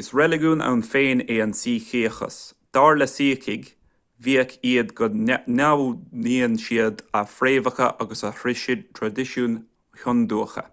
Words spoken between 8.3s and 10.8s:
a thraidisiúin hiondúcha